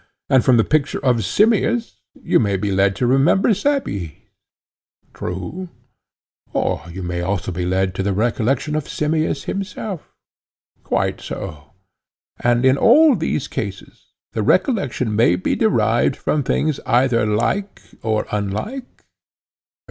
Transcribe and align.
and 0.31 0.43
from 0.43 0.57
the 0.57 0.63
picture 0.63 0.97
of 1.05 1.23
Simmias, 1.23 1.99
you 2.15 2.39
may 2.39 2.57
be 2.57 2.71
led 2.71 2.95
to 2.95 3.05
remember 3.05 3.53
Cebes? 3.53 4.13
True. 5.13 5.69
Or 6.53 6.81
you 6.89 7.03
may 7.03 7.21
also 7.21 7.51
be 7.51 7.67
led 7.67 7.93
to 7.93 8.01
the 8.01 8.11
recollection 8.11 8.75
of 8.75 8.89
Simmias 8.89 9.43
himself? 9.43 10.11
Quite 10.83 11.21
so. 11.21 11.73
And 12.39 12.65
in 12.65 12.77
all 12.79 13.13
these 13.15 13.47
cases, 13.47 14.07
the 14.33 14.41
recollection 14.41 15.15
may 15.15 15.35
be 15.35 15.55
derived 15.55 16.15
from 16.15 16.41
things 16.41 16.79
either 16.87 17.27
like 17.27 17.79
or 18.01 18.25
unlike? 18.31 19.03